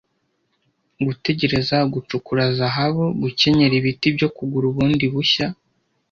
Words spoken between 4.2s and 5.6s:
kugura bundi bushya,